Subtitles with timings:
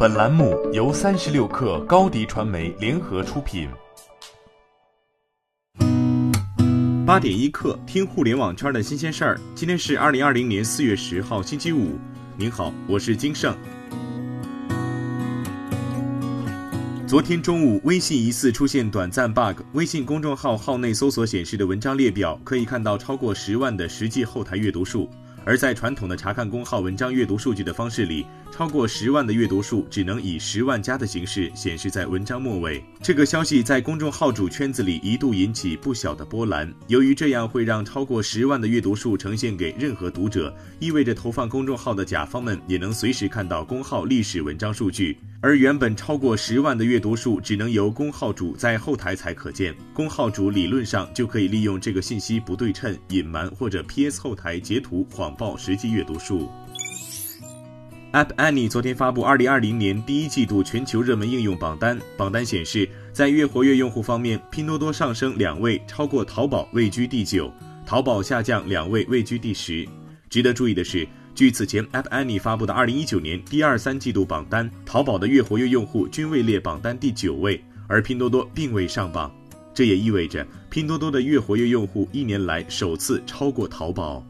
[0.00, 3.68] 本栏目由三十六氪高低传媒联合出品。
[7.04, 9.40] 八点一刻，听互联网圈的新鲜事儿。
[9.56, 11.98] 今天是二零二零年四月十号，星期五。
[12.36, 13.52] 您好，我是金盛。
[17.04, 25.10] 昨天中午，微信疑似出现短暂 bug，微信公众号号内搜索显示的文章列表可以看到超过十万的实际后台阅读数。
[25.48, 32.84] 而在传统的查看公号文章阅读数据的方式里，超过十万的阅读数只能以十万加的形式显示在文章末尾。
[33.00, 36.70] 这个消息在公众号主圈子里一度引起不小的波澜。
[36.86, 45.16] 由于这样会让超过十万的阅读数呈现给任何读者，意味着投放公众号的甲方们也能随时看到公号历史文章数据。
[45.40, 56.48] 而原本超过十万的阅读数只能由公号主在后台才可见，公号主理论上就可以利用这个信息不对称、隐瞒或者 PS 后台截图谎报实际阅读数。
[58.12, 67.48] App Annie 昨天发布2020年第一季度全球热门应用榜单，榜单显示，在月活跃用户方面，拼多多上升两位，超过淘宝，位居第九；
[67.86, 69.86] 淘宝下降两位，位居第十。
[70.28, 71.06] 值得注意的是。
[71.38, 79.32] 据此前 App Annie 发布的2019年第二、三季度榜单，淘宝的月活跃用户均位列榜单第九位，而拼多多并未上榜。
[79.72, 84.26] 这也意味着拼多多的月活跃用户一年来首次超过淘宝。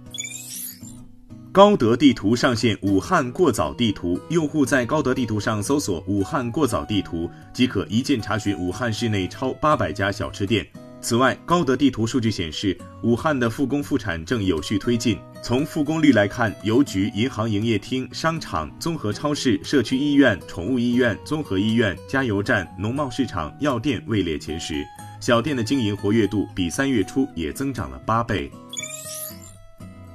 [1.50, 10.67] 高德地图上线武汉过早地图，用户在高德地图上搜索“武汉过早地图”，即可一键查询武汉市内超八百家小吃店。
[11.01, 15.17] 此外，高德地图数据显示，武汉的复工复产正有序推进。
[15.43, 24.85] 从复工率来看，邮局、银行营业厅、商场、综合超市、社区医院、宠物医院、综合医院、加油站、农贸市场、药店位列前十。
[25.21, 28.51] 小店的经营活跃度比三月初也增长了八倍。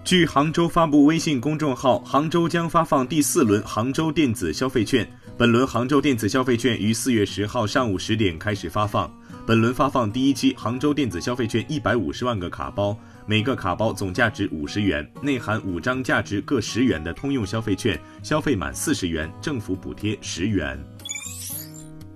[0.03, 5.07] 据杭州发布微信公众号，杭州将发放第四轮杭州电子消费券。
[5.37, 9.11] 本轮杭州电子消费券于四月十号上午十点开始发放。
[9.45, 20.81] 本轮发放第一期杭州电子消费券一百五十万个卡包，每个卡包总价值五十元，内含五张价值各十元的通用消费券，消费满四十元，政府补贴十元。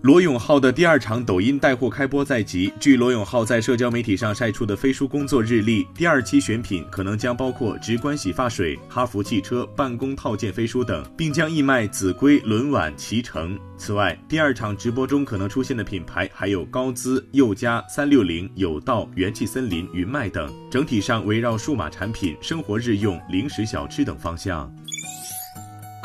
[0.02, 2.72] 罗永浩的第二场抖音带货开播在即。
[2.80, 13.58] 据罗永浩在社交媒体上晒出的飞书工作日历，第二期选品可能将包括直观洗发水、哈弗汽车、办公套件飞书等，并将义卖秭归、轮碗、脐橙。
[13.76, 24.72] 此外，第二场直播中可能出现的品牌还有高姿、佑佳、三六零、有道、元气森林、云麦等，整体上围绕数码产品、生活日用、零食小吃等方向。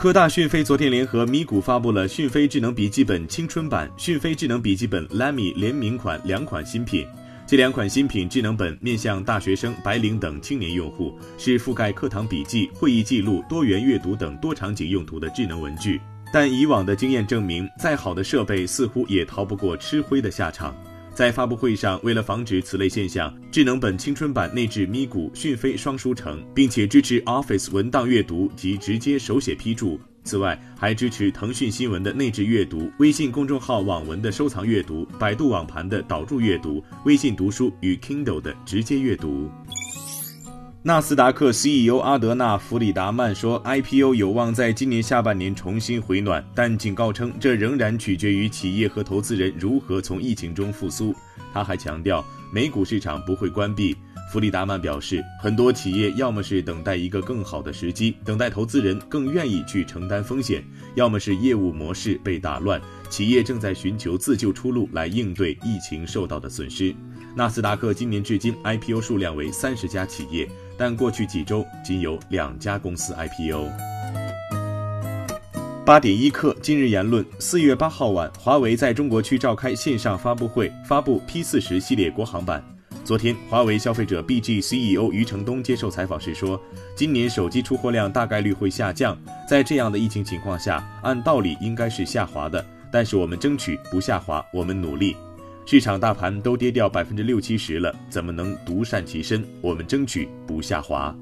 [0.03, 7.07] 科大讯飞昨天联合咪咕发布了讯飞智能笔记本青春版、讯飞智能笔记本 Lamy 联名款两款新品。
[7.47, 16.01] 这两款新品智能本面向大学生、白领等青年用户，是覆盖课堂笔记、会议记录、多元阅读等多场景用途的智能文具。
[16.33, 20.75] 但以往的经验证明，再好的设备似乎也逃不过吃灰的下场。
[21.15, 30.01] 在发布会上，为了防止此类现象，智能本青春版内置咪咕讯飞双书城，并且支持 Office 文档阅读及直接手写批注。
[30.25, 39.51] 此外，还支持腾讯新闻的内置阅读、微信公众号网文的收藏阅读、百度网盘的导入阅读、微信读书与 Kindle 的直接阅读。
[40.85, 51.15] 纳斯达克 CEO 阿德纳·弗里达曼说：“IPO 有望在今年下半年重新回暖，但警告称这仍然取决于企业和投资人如何从疫情中复苏。”
[51.55, 53.97] 他还强调，美股市场不会关闭。
[54.33, 60.61] 弗里达曼表示，很多企业要么是等待一个更好的时机，等待投资人更愿意去承担风险；
[60.97, 66.93] 要么是业务模式被打乱，企业正在寻求自救出路来应对疫情受到的损失。
[67.35, 70.49] 纳斯达克今年至今 IPO 数量为三十家企业。
[70.77, 73.71] 但过去几周仅有两家公司 IPO。
[75.85, 82.65] 八点一刻，今日言论：四月八号晚，华为在中国区召开线上发布会，发布 P 四十系列国行版。
[83.05, 86.61] 昨天，华为消费者 BG CEO 余承东接受采访时说，
[86.97, 89.17] 今年手机出货量大概率会下降，
[89.49, 95.17] 在这样的疫情情况下，按道理应该是下滑的，但是我们争取不下滑，我们努力。
[95.65, 99.43] 市场大盘都跌掉百分之六七十了，怎么能独善其身？
[99.63, 101.15] 我们争取不下滑。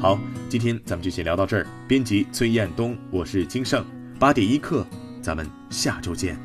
[0.00, 1.66] 好，今天咱们就先聊到这儿。
[1.86, 3.84] 编辑崔彦东，我是金盛，
[4.18, 4.86] 八点一刻，
[5.20, 6.38] 咱们下周见。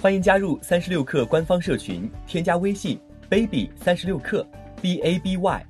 [0.00, 2.98] 欢迎加入三十六氪官方社群，添加微信
[3.28, 4.44] baby 三十六氪
[4.80, 5.69] b a b y。